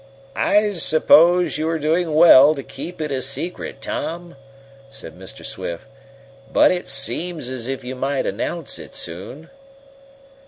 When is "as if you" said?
7.49-7.93